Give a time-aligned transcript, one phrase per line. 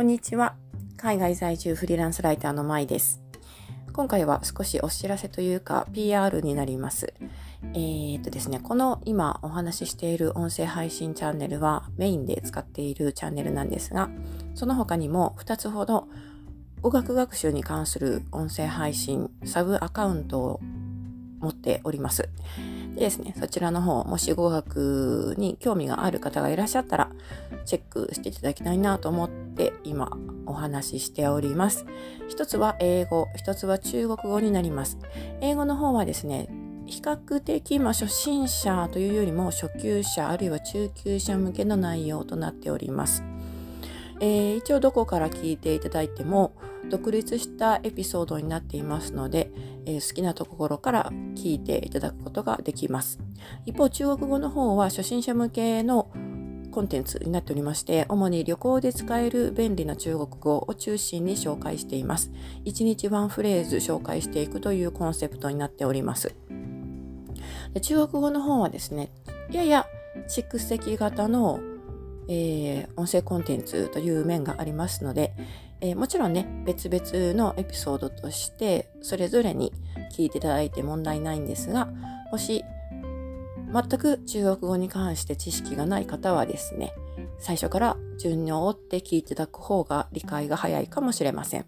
[0.00, 0.54] こんにちは。
[0.96, 3.20] 海外在住フリーランスライターのまいです。
[3.92, 7.12] 今回は少しお知らせというか PR になります。
[7.74, 14.08] えー、っとですね、この今お話ししている音声配信チャンネルはメインで使っているチャンネルなんですが、
[14.54, 16.08] その他にも2つほど
[16.80, 20.60] 語学学習に関する音声配信サブアカウントを
[21.40, 22.30] 持っております。
[22.94, 27.10] でですね、そちらの方、もし語学に興味がある方がいらっしゃったら、
[27.64, 30.10] チェックしていただきたいなと思って今
[30.46, 31.86] お話ししております。
[32.28, 34.98] 一つは英語、一つは中国語になります。
[35.40, 36.48] 英語の方はですね、
[36.86, 43.22] 比較的、まあ、初心者というよりも初級者あるいは中級者向けの内容となっております。
[44.20, 46.52] えー、一応どこから聞いていただいても
[46.88, 49.50] 独立したエピソードになっていますので、
[49.86, 53.18] えー、好きなところから聞いていただくことができます。
[53.66, 56.10] 一方、中国語の方は初心者向けの
[56.70, 62.30] コンテンツになっておりまして、主に旅行で使える便利な中国語を中心に紹介しています。
[62.64, 66.34] 1日ワンフレーズ紹介していくというコンセプトになっております。
[67.74, 69.10] で中国語の方はですね、
[69.50, 69.86] やや
[70.28, 71.60] 蓄積型の
[72.32, 75.34] えー、音声コンテンツという面がありますので、
[75.80, 79.72] えー、もちろんね、別々のエピソードとしてそれぞれに
[80.12, 81.88] 聞いていただいて問題ないんですが、
[82.30, 82.64] もし
[83.72, 86.92] 全く中国語に関して知識がない方はですね、
[87.38, 91.66] 最初から順を追って聞いていただく方が理解が早いかもしれません。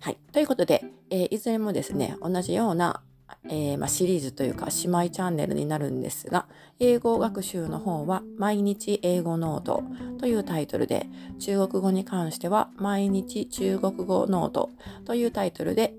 [0.00, 0.18] はい。
[0.32, 3.02] ということで、えー、いずれもですね、同じような
[3.44, 6.46] えー、まあ、シリーズというか姉妹チャンネルになるんですが、
[6.80, 9.82] 英語学習の方は毎日英語ノート
[10.18, 11.06] というタイトルで、
[11.38, 14.70] 中国語に関しては毎日中国語ノート
[15.04, 15.94] というタイトルで、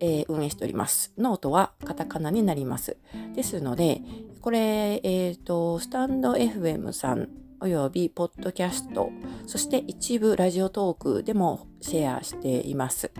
[0.00, 1.12] えー、運営しております。
[1.18, 2.96] ノートはカタカナになります。
[3.34, 4.02] ですので、
[4.40, 7.28] これ、え、ー、と、スタンド FM さん
[7.60, 9.10] およびポッドキャスト、
[9.46, 13.10] そして一部ラジオトークでもシェアしています。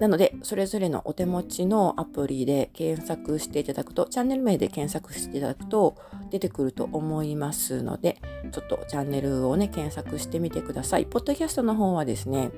[0.00, 5.96] なので、それぞれのお手持ちのアプリで検索していただくと、チャンネル名で検索していただくと
[6.30, 8.18] 出てくると思いますので、
[8.50, 11.04] ちょっとチャンネルをね、検索してみてください。
[11.04, 12.50] ポッドキャストの方はですね、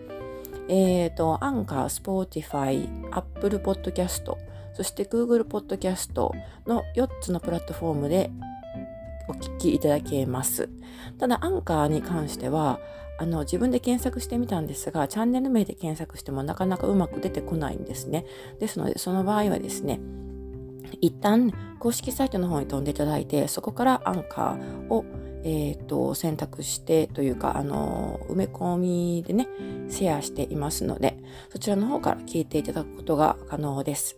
[0.69, 4.39] えっ、ー、と、アンカー、スポーティファイ、アップルポッドキャスト、
[4.75, 6.33] そして Google ポッドキャスト
[6.67, 8.31] の4つのプラットフォームで
[9.29, 10.69] お聞きいただけます。
[11.19, 12.79] ただ、アンカーに関しては、
[13.23, 18.27] あの自分で検索してみたんですが、チャンネル名で検索してもなかなかうまく出てこないんですね。
[18.59, 20.01] ですので、その場合はですね、
[21.01, 25.05] 一旦公式サイトの方に飛んでいただいて、そこからアンカーを
[25.45, 29.49] えーと、選択してというか、あの埋め込みでね、
[29.89, 31.19] シェアしていますので、
[31.51, 34.17] そちらの方から聞いていただくことが可能です。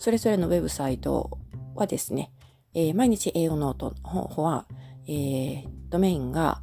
[0.00, 1.38] それぞれのウェブサイト
[1.76, 2.32] はですね、
[2.74, 4.66] えー、毎日英語ノートの方は、
[5.06, 6.60] えー、ドメインが